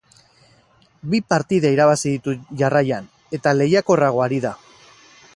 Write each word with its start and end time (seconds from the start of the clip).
Bi 1.09 1.17
partida 1.33 1.71
irabazi 1.75 2.07
ditu 2.13 2.33
jarraian, 2.63 3.11
eta 3.39 3.53
lehiakorrago 3.59 4.25
ari 4.29 4.41
da. 4.47 4.55